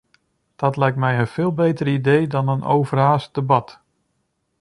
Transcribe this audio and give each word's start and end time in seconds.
Dat 0.55 0.75
lijkt 0.77 0.97
me 0.97 1.13
een 1.13 1.27
veel 1.27 1.53
beter 1.53 1.87
idee 1.87 2.27
dan 2.27 2.47
een 2.47 2.63
overhaast 2.63 3.33
debat. 3.33 3.81